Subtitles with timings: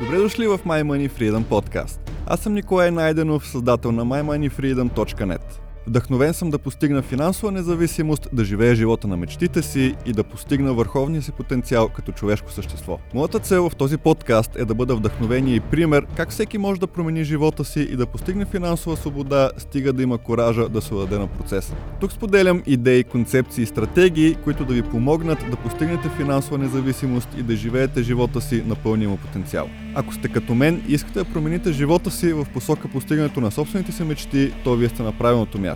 [0.00, 1.98] Добре дошли в My Money Freedom Podcast.
[2.26, 5.65] Аз съм Николай Найденов, създател на mymoneyfreedom.net.
[5.86, 10.74] Вдъхновен съм да постигна финансова независимост, да живея живота на мечтите си и да постигна
[10.74, 12.98] върховния си потенциал като човешко същество.
[13.14, 16.86] Моята цел в този подкаст е да бъда вдъхновение и пример как всеки може да
[16.86, 21.18] промени живота си и да постигне финансова свобода, стига да има коража да се даде
[21.18, 21.74] на процеса.
[22.00, 27.42] Тук споделям идеи, концепции и стратегии, които да ви помогнат да постигнете финансова независимост и
[27.42, 29.68] да живеете живота си на пълния му потенциал.
[29.94, 33.92] Ако сте като мен и искате да промените живота си в посока постигането на собствените
[33.92, 35.75] си мечти, то вие сте на правилното място.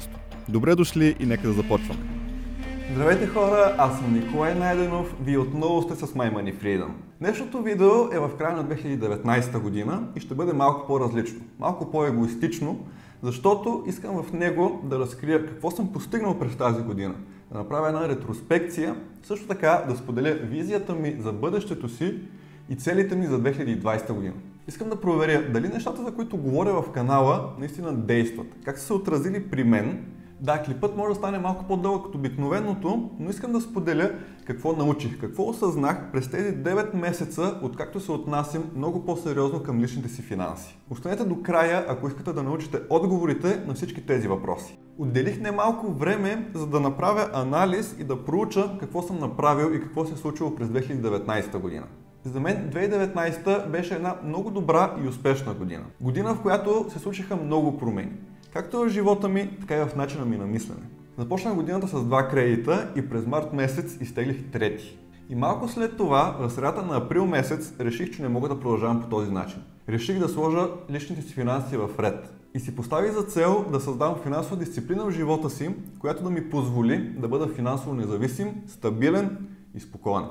[0.51, 2.01] Добре дошли и нека да започваме.
[2.93, 6.89] Здравейте хора, аз съм Николай Найденов, вие отново сте с My Money Freedom.
[7.21, 12.87] Днешното видео е в края на 2019 година и ще бъде малко по-различно, малко по-егоистично,
[13.23, 17.15] защото искам в него да разкрия какво съм постигнал през тази година,
[17.53, 22.15] да направя една ретроспекция, също така да споделя визията ми за бъдещето си
[22.69, 24.35] и целите ми за 2020 година.
[24.69, 28.47] Искам да проверя дали нещата, за които говоря в канала, наистина действат.
[28.65, 30.05] Как са се отразили при мен.
[30.43, 34.11] Да, клипът може да стане малко по-дълъг от обикновеното, но искам да споделя
[34.45, 40.09] какво научих, какво осъзнах през тези 9 месеца, откакто се отнасям много по-сериозно към личните
[40.09, 40.79] си финанси.
[40.91, 44.79] Останете до края, ако искате да научите отговорите на всички тези въпроси.
[44.99, 50.05] Отделих немалко време, за да направя анализ и да проуча какво съм направил и какво
[50.05, 51.87] се е случило през 2019 година.
[52.25, 55.85] За мен 2019 беше една много добра и успешна година.
[56.01, 58.13] Година, в която се случиха много промени.
[58.53, 60.83] Както в живота ми, така и в начина ми на мислене.
[61.19, 64.99] Започнах годината с два кредита и през март месец изтеглих трети.
[65.29, 69.01] И малко след това, в средата на април месец, реших, че не мога да продължавам
[69.01, 69.63] по този начин.
[69.89, 72.35] Реших да сложа личните си финанси в ред.
[72.55, 76.51] И си поставих за цел да създам финансова дисциплина в живота си, която да ми
[76.51, 79.39] позволи да бъда финансово независим, стабилен
[79.75, 80.25] и спокоен.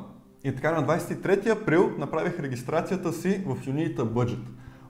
[0.43, 4.43] И така на 23 април направих регистрацията си в Unita Budget.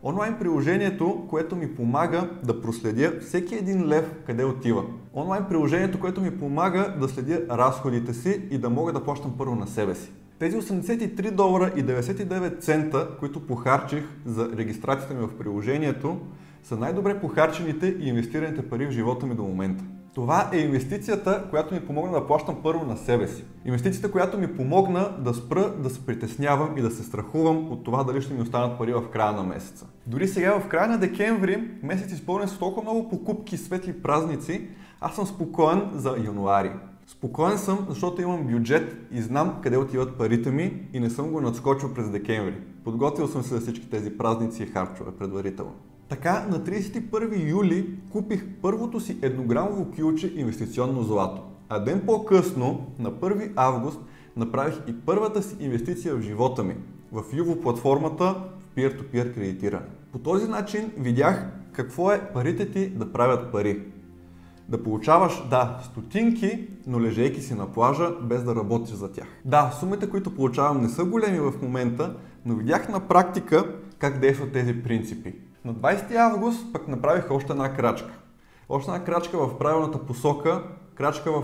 [0.03, 4.83] Онлайн приложението, което ми помага да проследя всеки един лев къде отива.
[5.13, 9.55] Онлайн приложението, което ми помага да следя разходите си и да мога да плащам първо
[9.55, 10.11] на себе си.
[10.39, 16.17] Тези 83 долара и 99 цента, които похарчих за регистрацията ми в приложението,
[16.63, 19.83] са най-добре похарчените и инвестираните пари в живота ми до момента.
[20.13, 23.43] Това е инвестицията, която ми помогна да плащам първо на себе си.
[23.65, 28.03] Инвестицията, която ми помогна да спра да се притеснявам и да се страхувам от това
[28.03, 29.85] дали ще ми останат пари в края на месеца.
[30.07, 34.67] Дори сега в края на декември, месец изпълнен с толкова много покупки, светли празници,
[35.01, 36.71] аз съм спокоен за януари.
[37.07, 41.41] Спокоен съм, защото имам бюджет и знам къде отиват парите ми и не съм го
[41.41, 42.55] надскочил през декември.
[42.83, 45.75] Подготвил съм се за всички тези празници и харчове предварително.
[46.09, 51.41] Така на 31 юли купих първото си еднограмово кюлче инвестиционно злато.
[51.69, 53.99] А ден по-късно, на 1 август,
[54.37, 56.75] направих и първата си инвестиция в живота ми
[57.11, 59.85] в Юво платформата в peer-to-peer кредитиране.
[60.11, 63.81] По този начин видях какво е парите ти да правят пари.
[64.69, 69.27] Да получаваш, да, стотинки, но лежейки си на плажа, без да работиш за тях.
[69.45, 72.15] Да, сумите, които получавам не са големи в момента,
[72.45, 75.48] но видях на практика как действат тези принципи.
[75.65, 78.19] На 20 август пък направих още една крачка.
[78.69, 80.63] Още една крачка в правилната посока,
[80.95, 81.43] крачка в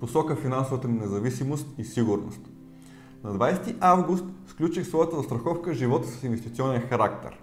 [0.00, 2.40] посока финансовата ми независимост и сигурност.
[3.24, 7.38] На 20 август сключих своята застраховка живота с инвестиционен характер.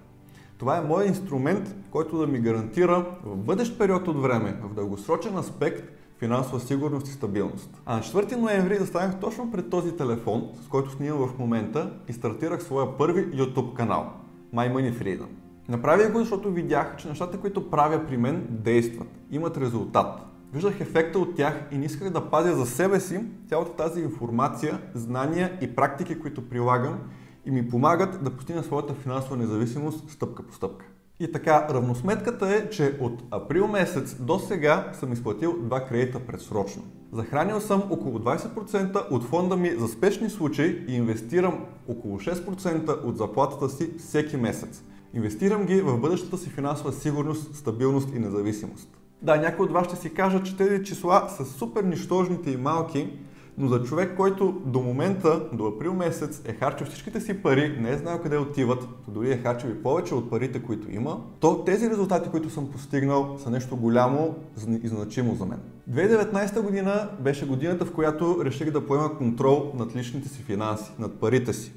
[0.58, 5.38] Това е моят инструмент, който да ми гарантира в бъдещ период от време, в дългосрочен
[5.38, 5.84] аспект,
[6.20, 7.82] финансова сигурност и стабилност.
[7.86, 12.14] А на 4 ноември застанах точно пред този телефон, с който снимам в момента и
[12.14, 14.14] стартирах своя първи YouTube канал
[14.54, 15.41] My Money Freedom.
[15.70, 20.22] Направих го, защото видях, че нещата, които правя при мен, действат, имат резултат.
[20.54, 24.80] Виждах ефекта от тях и не исках да пазя за себе си цялата тази информация,
[24.94, 27.00] знания и практики, които прилагам
[27.46, 30.86] и ми помагат да постигна своята финансова независимост стъпка по стъпка.
[31.20, 36.84] И така, равносметката е, че от април месец до сега съм изплатил два кредита предсрочно.
[37.12, 43.18] Захранил съм около 20% от фонда ми за спешни случаи и инвестирам около 6% от
[43.18, 44.84] заплатата си всеки месец.
[45.14, 48.90] Инвестирам ги в бъдещата си финансова сигурност, стабилност и независимост.
[49.22, 53.10] Да, някои от вас ще си кажат, че тези числа са супер нищожните и малки,
[53.58, 57.92] но за човек, който до момента, до април месец, е харчил всичките си пари, не
[57.92, 61.90] е знаел къде отиват, дори е харчил и повече от парите, които има, то тези
[61.90, 64.36] резултати, които съм постигнал, са нещо голямо
[64.84, 65.60] и значимо за мен.
[65.92, 71.20] 2019 година беше годината, в която реших да поема контрол над личните си финанси, над
[71.20, 71.74] парите си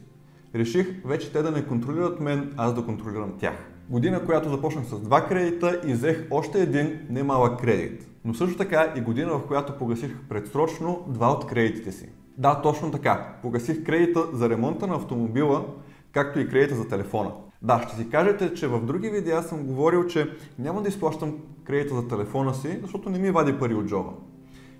[0.55, 3.55] реших вече те да не контролират мен, аз да контролирам тях.
[3.89, 8.07] Година, която започнах с два кредита и взех още един немалък кредит.
[8.25, 12.09] Но също така и година, в която погасих предсрочно два от кредитите си.
[12.39, 13.35] Да, точно така.
[13.43, 15.65] Погасих кредита за ремонта на автомобила,
[16.13, 17.31] както и кредита за телефона.
[17.63, 21.35] Да, ще си кажете, че в други видеа съм говорил, че няма да изплащам
[21.65, 24.11] кредита за телефона си, защото не ми вади пари от джоба.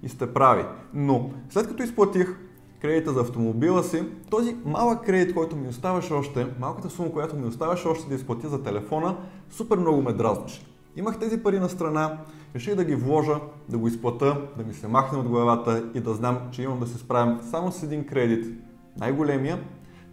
[0.03, 0.65] И сте прави.
[0.95, 2.37] Но след като изплатих
[2.85, 7.47] кредита за автомобила си, този малък кредит, който ми оставаше още, малката сума, която ми
[7.47, 9.17] оставаше още да изплатя за телефона,
[9.51, 10.67] супер много ме дразнаше.
[10.97, 12.19] Имах тези пари на страна,
[12.55, 16.15] реших да ги вложа, да го изплата, да ми се махне от главата и да
[16.15, 18.55] знам, че имам да се справям само с един кредит,
[18.97, 19.61] най-големия,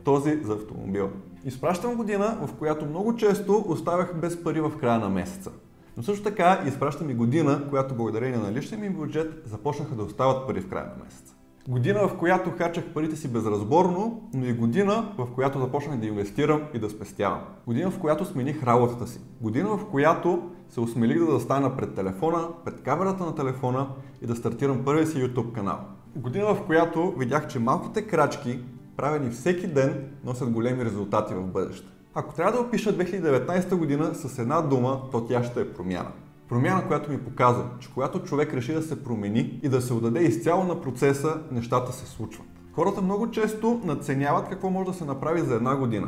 [0.04, 1.10] този за автомобил.
[1.46, 5.52] Изпращам година, в която много често оставях без пари в края на месеца.
[5.98, 10.48] Но също така изпращам и година, която благодарение на личния ми бюджет започнаха да остават
[10.48, 11.36] пари в края на месеца.
[11.68, 16.62] Година, в която харчах парите си безразборно, но и година, в която започнах да инвестирам
[16.74, 17.40] и да спестявам.
[17.68, 19.20] Година, в която смених работата си.
[19.42, 23.88] Година, в която се осмелих да застана пред телефона, пред камерата на телефона
[24.22, 25.80] и да стартирам първия си YouTube канал.
[26.16, 28.60] Година, в която видях, че малките крачки,
[28.98, 31.88] правени всеки ден, носят големи резултати в бъдеще.
[32.14, 36.12] Ако трябва да опиша 2019 година с една дума, то тя ще е промяна.
[36.52, 40.20] Промяна, която ми показва, че когато човек реши да се промени и да се отдаде
[40.20, 42.48] изцяло на процеса, нещата се случват.
[42.74, 46.08] Хората много често надценяват какво може да се направи за една година.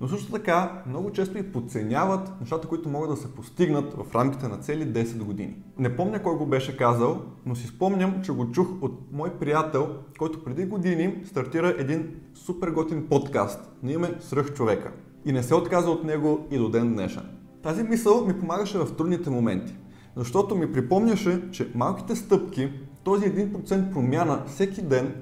[0.00, 4.48] Но също така много често и подценяват нещата, които могат да се постигнат в рамките
[4.48, 5.54] на цели 10 години.
[5.78, 9.88] Не помня кой го беше казал, но си спомням, че го чух от мой приятел,
[10.18, 14.92] който преди години стартира един супер готин подкаст на име Сръх човека.
[15.24, 17.36] И не се отказа от него и до ден днешен.
[17.66, 19.74] Тази мисъл ми помагаше в трудните моменти,
[20.16, 22.72] защото ми припомняше, че малките стъпки,
[23.04, 25.14] този 1% промяна всеки ден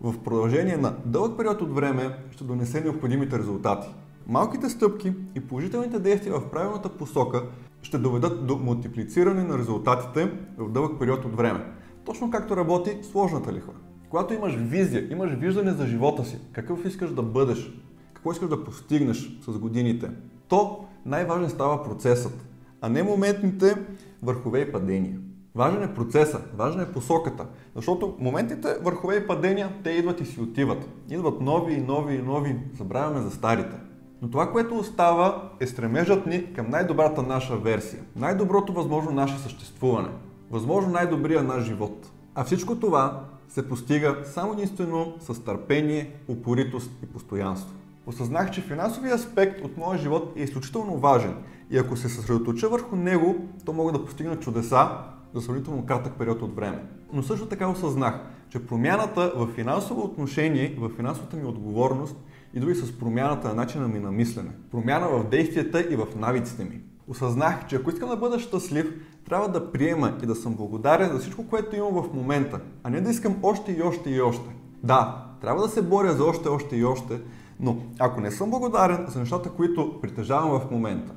[0.00, 3.88] в продължение на дълъг период от време ще донесе необходимите резултати.
[4.26, 7.42] Малките стъпки и положителните действия в правилната посока
[7.82, 11.64] ще доведат до мултиплициране на резултатите в дълъг период от време.
[12.04, 13.72] Точно както работи сложната лихва.
[14.10, 17.72] Когато имаш визия, имаш виждане за живота си, какъв искаш да бъдеш,
[18.14, 20.10] какво искаш да постигнеш с годините,
[20.48, 22.46] то най-важен става процесът,
[22.80, 23.76] а не моментните
[24.22, 25.18] върхове и падения.
[25.54, 30.40] Важен е процеса, важна е посоката, защото моментите върхове и падения, те идват и си
[30.40, 30.88] отиват.
[31.10, 33.76] Идват нови и нови и нови, забравяме за старите.
[34.22, 40.08] Но това, което остава, е стремежът ни към най-добрата наша версия, най-доброто възможно наше съществуване,
[40.50, 42.10] възможно най-добрия наш живот.
[42.34, 47.74] А всичко това се постига само единствено с търпение, упоритост и постоянство.
[48.06, 51.34] Осъзнах, че финансовия аспект от моя живот е изключително важен
[51.70, 54.88] и ако се съсредоточа върху него, то мога да постигна чудеса
[55.34, 56.82] за сравнително кратък период от време.
[57.12, 62.16] Но също така осъзнах, че промяната в финансово отношение, в финансовата ми отговорност
[62.54, 64.50] и дори с промяната на начина ми на мислене.
[64.70, 66.80] Промяна в действията и в навиците ми.
[67.08, 68.94] Осъзнах, че ако искам да бъда щастлив,
[69.28, 73.00] трябва да приема и да съм благодарен за всичко, което имам в момента, а не
[73.00, 74.48] да искам още и още и още.
[74.82, 77.20] Да, трябва да се боря за още, още и още,
[77.60, 81.12] но ако не съм благодарен за нещата, които притежавам в момента,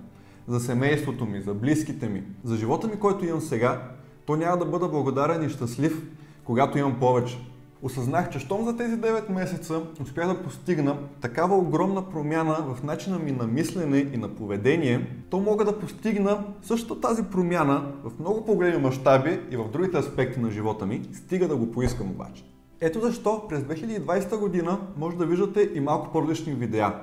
[0.48, 3.82] за семейството ми, за близките ми, за живота ми, който имам сега,
[4.26, 6.04] то няма да бъда благодарен и щастлив,
[6.44, 7.38] когато имам повече.
[7.82, 13.20] Осъзнах, че щом за тези 9 месеца успях да постигна такава огромна промяна в начина
[13.20, 18.46] ми на мислене и на поведение, то мога да постигна същата тази промяна в много
[18.46, 22.44] по-големи мащаби и в другите аспекти на живота ми, стига да го поискам обаче.
[22.82, 26.94] Ето защо през 2020 година може да виждате и малко по-различни видеа.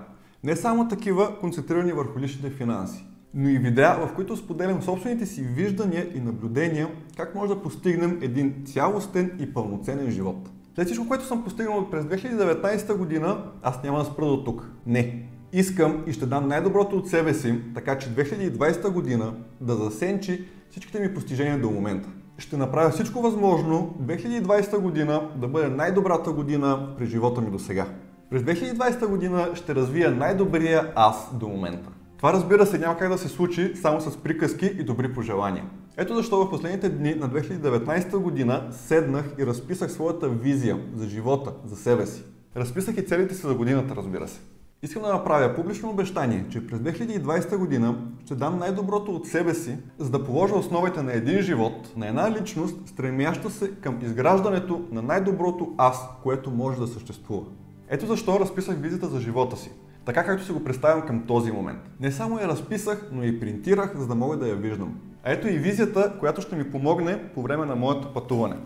[0.44, 5.42] Не само такива концентрирани върху личните финанси, но и видеа, в които споделям собствените си
[5.42, 10.50] виждания и наблюдения как може да постигнем един цялостен и пълноценен живот.
[10.74, 14.70] След всичко, което съм постигнал през 2019 година, аз няма да спра до тук.
[14.86, 15.28] Не.
[15.52, 21.00] Искам и ще дам най-доброто от себе си, така че 2020 година да засенчи всичките
[21.00, 27.08] ми постижения до момента ще направя всичко възможно 2020 година да бъде най-добрата година през
[27.08, 27.86] живота ми до сега.
[28.30, 31.88] През 2020 година ще развия най-добрия аз до момента.
[32.16, 35.64] Това разбира се няма как да се случи само с приказки и добри пожелания.
[35.96, 41.52] Ето защо в последните дни на 2019 година седнах и разписах своята визия за живота,
[41.64, 42.24] за себе си.
[42.56, 44.40] Разписах и целите си за годината, разбира се.
[44.84, 49.78] Искам да направя публично обещание, че през 2020 година ще дам най-доброто от себе си,
[49.98, 55.02] за да положа основите на един живот, на една личност, стремяща се към изграждането на
[55.02, 57.46] най-доброто аз, което може да съществува.
[57.88, 59.70] Ето защо разписах визията за живота си,
[60.04, 61.80] така както си го представям към този момент.
[62.00, 64.94] Не само я разписах, но и принтирах, за да мога да я виждам.
[65.24, 68.56] А ето и визията, която ще ми помогне по време на моето пътуване.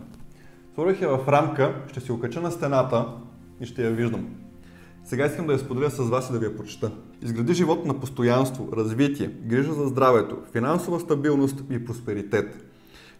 [0.75, 3.07] Сложих я в рамка, ще си окача на стената
[3.61, 4.25] и ще я виждам.
[5.09, 6.91] Сега искам да я споделя с вас и да ви я прочета.
[7.21, 12.65] Изгради живот на постоянство, развитие, грижа за здравето, финансова стабилност и просперитет.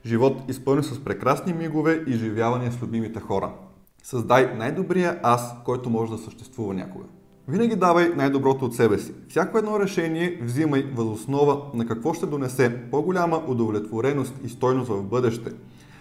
[0.06, 3.52] Живот изпълнен с прекрасни мигове и живяване с любимите хора.
[4.04, 7.06] Създай най-добрия аз, който може да съществува някога.
[7.48, 9.14] Винаги давай най-доброто от себе си.
[9.30, 15.52] Всяко едно решение взимай възоснова на какво ще донесе по-голяма удовлетвореност и стойност в бъдеще,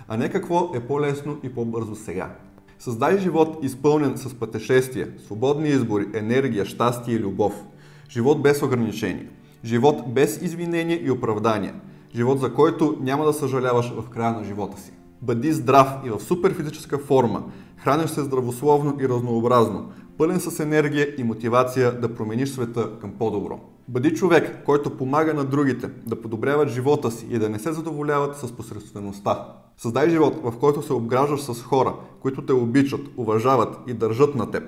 [0.08, 2.36] а не какво е по-лесно и по-бързо сега.
[2.78, 7.64] Създай живот изпълнен с пътешествия, свободни избори, енергия, щастие и любов.
[8.10, 9.26] Живот без ограничения.
[9.64, 11.74] Живот без извинения и оправдания.
[12.14, 14.92] Живот, за който няма да съжаляваш в края на живота си.
[15.22, 17.42] Бъди здрав и в супер физическа форма.
[17.76, 19.90] Храниш се здравословно и разнообразно.
[20.18, 23.60] Пълен с енергия и мотивация да промениш света към по-добро.
[23.90, 28.36] Бъди човек, който помага на другите да подобряват живота си и да не се задоволяват
[28.36, 29.46] с посредствеността.
[29.76, 34.50] Създай живот, в който се обграждаш с хора, които те обичат, уважават и държат на
[34.50, 34.62] теб.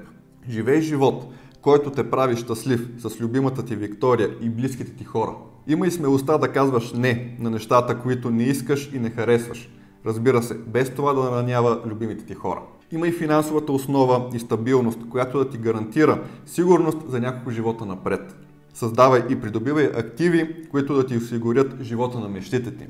[0.49, 1.27] Живей живот,
[1.63, 5.35] който те прави щастлив с любимата ти Виктория и близките ти хора.
[5.67, 9.71] Има и смелостта да казваш не на нещата, които не искаш и не харесваш.
[10.07, 12.63] Разбира се, без това да наранява любимите ти хора.
[12.93, 18.37] Има и финансовата основа и стабилност, която да ти гарантира сигурност за няколко живота напред.
[18.75, 22.87] Създавай и придобивай активи, които да ти осигурят живота на мечтите ти.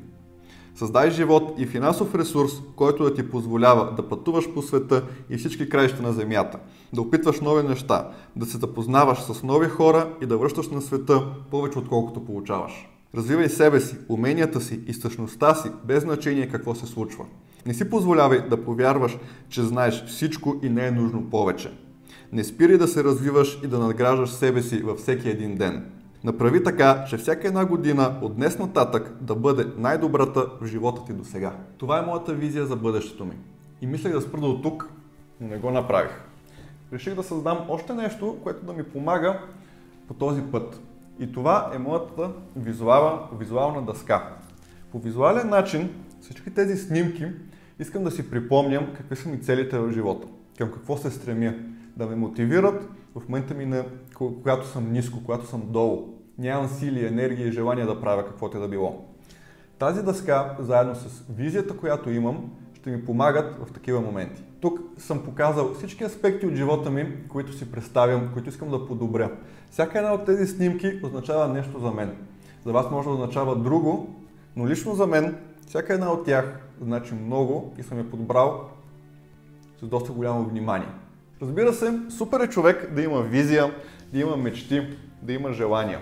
[0.75, 5.69] Създай живот и финансов ресурс, който да ти позволява да пътуваш по света и всички
[5.69, 6.59] краища на земята,
[6.93, 11.27] да опитваш нови неща, да се запознаваш с нови хора и да връщаш на света
[11.51, 12.89] повече отколкото получаваш.
[13.15, 17.25] Развивай себе си, уменията си и същността си, без значение какво се случва.
[17.67, 19.19] Не си позволявай да повярваш,
[19.49, 21.73] че знаеш всичко и не е нужно повече.
[22.33, 25.85] Не спирай да се развиваш и да надграждаш себе си във всеки един ден.
[26.25, 31.13] Направи така, че всяка една година от днес нататък да бъде най-добрата в живота ти
[31.13, 31.53] до сега.
[31.79, 33.37] Това е моята визия за бъдещето ми.
[33.81, 34.89] И мислех да спра до тук,
[35.41, 36.13] но не го направих.
[36.93, 39.41] Реших да създам още нещо, което да ми помага
[40.09, 40.81] по този път.
[41.19, 44.29] И това е моята визуална, визуална дъска.
[44.93, 47.27] По визуален начин всички тези снимки
[47.79, 50.27] искам да си припомням какви са ми целите в живота,
[50.59, 51.55] към какво се стремя,
[52.01, 56.09] да ме мотивират в момента ми, на, когато съм ниско, когато съм долу.
[56.39, 59.05] Нямам сили, енергия и желание да правя каквото е да било.
[59.79, 64.43] Тази дъска, заедно с визията, която имам, ще ми помагат в такива моменти.
[64.61, 69.31] Тук съм показал всички аспекти от живота ми, които си представям, които искам да подобря.
[69.71, 72.17] Всяка една от тези снимки означава нещо за мен.
[72.67, 74.15] За вас може да означава друго,
[74.57, 78.69] но лично за мен всяка една от тях значи много и съм я подбрал
[79.83, 80.89] с доста голямо внимание.
[81.43, 83.75] Разбира се, супер е човек да има визия,
[84.13, 84.83] да има мечти,
[85.23, 86.01] да има желания.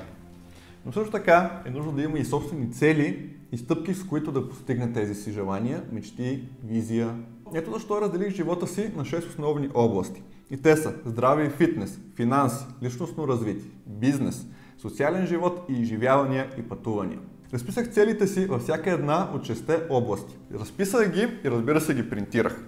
[0.87, 4.49] Но също така е нужно да има и собствени цели и стъпки, с които да
[4.49, 7.15] постигне тези си желания, мечти, визия.
[7.55, 10.23] Ето защо разделих живота си на 6 основни области.
[10.51, 14.47] И те са здраве и фитнес, финанси, личностно развитие, бизнес,
[14.79, 17.19] социален живот и изживявания и пътувания.
[17.55, 20.37] Разписах целите си във всяка една от 6 области.
[20.55, 22.65] Разписах ги и разбира се ги принтирах.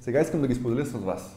[0.00, 1.36] Сега искам да ги споделя с вас.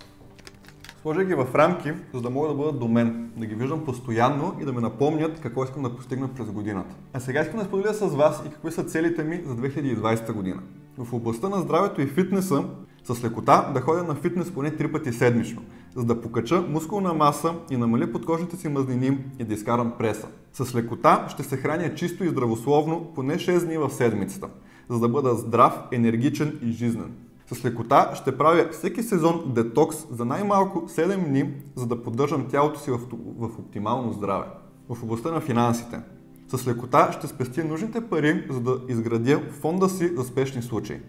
[1.01, 4.55] Сложа ги в рамки, за да могат да бъдат до мен, да ги виждам постоянно
[4.61, 6.95] и да ме напомнят какво искам да постигна през годината.
[7.13, 10.61] А сега искам да споделя с вас и какви са целите ми за 2020 година.
[10.97, 12.63] В областта на здравето и фитнеса
[13.03, 15.61] с лекота да ходя на фитнес поне 3 пъти седмично,
[15.95, 20.27] за да покача мускулна маса и намаля подкожните си мазнини и да изкарам преса.
[20.53, 24.47] С лекота ще се храня чисто и здравословно поне 6 дни в седмицата,
[24.89, 27.11] за да бъда здрав, енергичен и жизнен.
[27.51, 32.79] С лекота ще правя всеки сезон детокс за най-малко 7 дни, за да поддържам тялото
[32.79, 32.99] си в,
[33.37, 34.45] в оптимално здраве.
[34.89, 35.99] В областта на финансите.
[36.47, 40.99] С лекота ще спестя нужните пари, за да изградя фонда си за спешни случаи.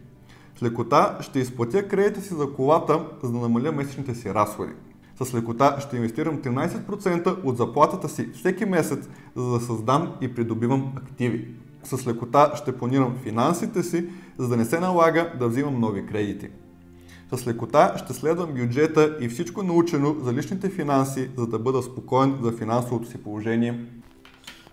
[0.58, 4.72] С лекота ще изплатя кредита си за колата, за да намаля месечните си разходи.
[5.22, 10.92] С лекота ще инвестирам 13% от заплатата си всеки месец, за да създам и придобивам
[10.96, 11.54] активи.
[11.84, 14.08] С лекота ще планирам финансите си,
[14.38, 16.48] за да не се налага да взимам нови кредити.
[17.32, 22.38] С лекота ще следвам бюджета и всичко научено за личните финанси, за да бъда спокоен
[22.42, 23.84] за финансовото си положение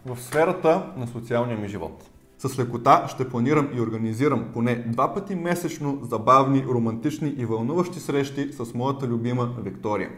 [0.05, 2.09] в сферата на социалния ми живот.
[2.39, 8.53] С лекота ще планирам и организирам поне два пъти месечно забавни, романтични и вълнуващи срещи
[8.53, 10.09] с моята любима Виктория.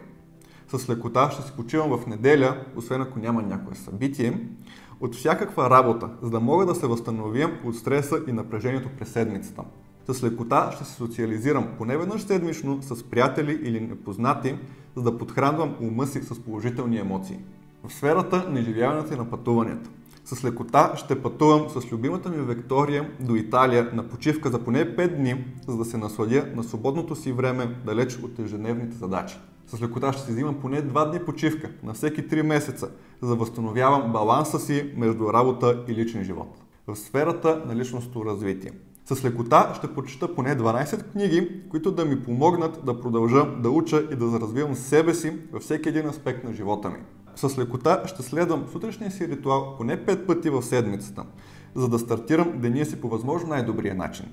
[0.68, 4.40] С лекота ще си почивам в неделя, освен ако няма някое събитие,
[5.00, 9.62] от всякаква работа, за да мога да се възстановя от стреса и напрежението през седмицата.
[10.08, 14.58] С лекота ще се социализирам поне веднъж седмично с приятели или непознати,
[14.96, 17.38] за да подхранвам ума си с положителни емоции.
[17.84, 19.90] В сферата на изживяването и на пътуванията.
[20.24, 25.16] С лекота ще пътувам с любимата ми Виктория до Италия на почивка за поне 5
[25.16, 29.38] дни, за да се насладя на свободното си време далеч от ежедневните задачи.
[29.68, 32.88] С лекота ще си взимам поне 2 дни почивка на всеки 3 месеца,
[33.22, 36.58] за да възстановявам баланса си между работа и личен живот.
[36.86, 38.72] В сферата на личностното развитие.
[39.04, 44.08] С лекота ще прочета поне 12 книги, които да ми помогнат да продължа да уча
[44.12, 46.98] и да развивам себе си във всеки един аспект на живота ми.
[47.36, 51.24] С лекота ще следвам сутрешния си ритуал поне 5 пъти в седмицата,
[51.74, 54.26] за да стартирам деня си по възможно най-добрия начин.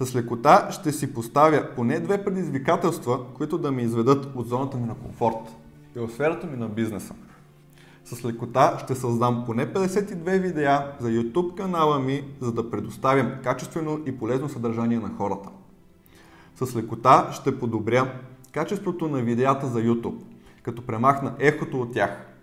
[0.00, 4.86] С лекота ще си поставя поне две предизвикателства, които да ми изведат от зоната ми
[4.86, 5.56] на комфорт
[5.96, 7.14] и в сферата ми на бизнеса.
[8.04, 14.00] С лекота ще създам поне 52 видеа за YouTube канала ми, за да предоставям качествено
[14.06, 15.48] и полезно съдържание на хората.
[16.56, 18.12] С лекота ще подобря
[18.52, 20.22] качеството на видеята за YouTube,
[20.62, 22.33] като премахна ехото от тях.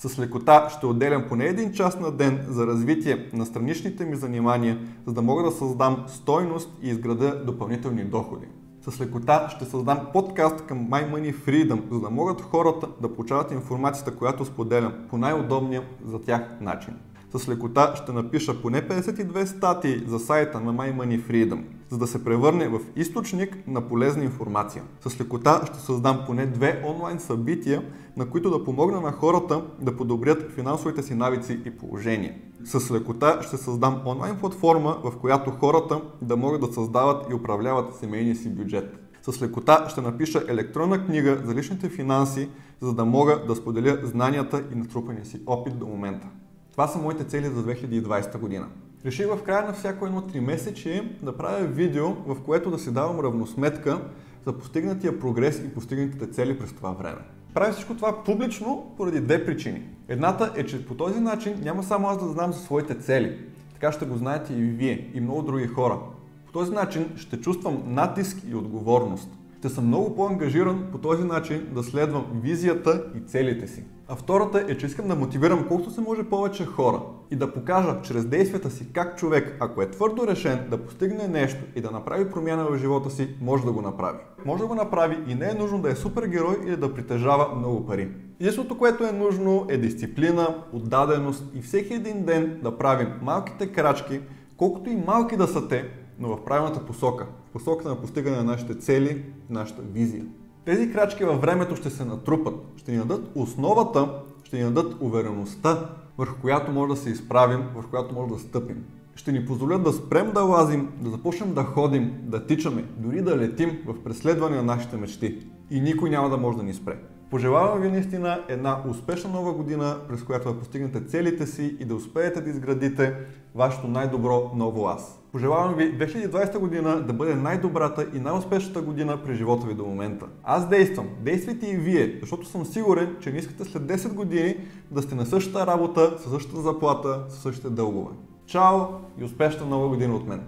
[0.00, 4.78] С лекота ще отделям поне един час на ден за развитие на страничните ми занимания,
[5.06, 8.46] за да мога да създам стойност и изграда допълнителни доходи.
[8.82, 13.52] С лекота ще създам подкаст към My Money Freedom, за да могат хората да получават
[13.52, 16.94] информацията, която споделям по най-удобния за тях начин.
[17.34, 22.06] С лекота ще напиша поне 52 статии за сайта на My Money Freedom, за да
[22.06, 24.82] се превърне в източник на полезна информация.
[25.00, 27.82] С лекота ще създам поне две онлайн събития,
[28.16, 32.40] на които да помогна на хората да подобрят финансовите си навици и положение.
[32.64, 37.94] С лекота ще създам онлайн платформа, в която хората да могат да създават и управляват
[37.94, 38.98] семейния си бюджет.
[39.22, 42.48] С лекота ще напиша електронна книга за личните финанси,
[42.80, 46.26] за да мога да споделя знанията и натрупания си опит до момента.
[46.72, 48.66] Това са моите цели за 2020 година.
[49.06, 52.92] Реших в края на всяко едно 3 месече да правя видео, в което да си
[52.92, 54.00] давам равносметка
[54.46, 57.20] за постигнатия прогрес и постигнатите цели през това време.
[57.54, 59.82] Правя всичко това публично поради две причини.
[60.08, 63.38] Едната е, че по този начин няма само аз да знам за своите цели.
[63.72, 65.98] Така ще го знаете и вие, и много други хора.
[66.46, 69.37] По този начин ще чувствам натиск и отговорност.
[69.58, 73.84] Ще съм много по-ангажиран по този начин да следвам визията и целите си.
[74.08, 77.00] А втората е, че искам да мотивирам колкото се може повече хора
[77.30, 81.64] и да покажа чрез действията си как човек, ако е твърдо решен да постигне нещо
[81.76, 84.18] и да направи промяна в живота си, може да го направи.
[84.44, 87.86] Може да го направи и не е нужно да е супергерой или да притежава много
[87.86, 88.08] пари.
[88.40, 94.20] Единственото, което е нужно е дисциплина, отдаденост и всеки един ден да правим малките крачки,
[94.56, 97.26] колкото и малки да са те, но в правилната посока.
[97.48, 100.24] В посоката на постигане на нашите цели, нашата визия.
[100.64, 104.08] Тези крачки във времето ще се натрупат, ще ни дадат основата,
[104.44, 108.84] ще ни дадат увереността, върху която може да се изправим, върху която може да стъпим.
[109.14, 113.36] Ще ни позволят да спрем да лазим, да започнем да ходим, да тичаме, дори да
[113.36, 115.46] летим в преследване на нашите мечти.
[115.70, 116.98] И никой няма да може да ни спре.
[117.30, 121.94] Пожелавам ви наистина една успешна нова година, през която да постигнете целите си и да
[121.94, 123.14] успеете да изградите
[123.54, 125.17] вашето най-добро ново аз.
[125.32, 130.26] Пожелавам ви 2020 година да бъде най-добрата и най-успешната година при живота ви до момента.
[130.44, 134.56] Аз действам, действайте и вие, защото съм сигурен, че не искате след 10 години
[134.90, 138.14] да сте на същата работа, със същата заплата, със същите дългове.
[138.46, 138.80] Чао
[139.20, 140.40] и успешна нова година от мен!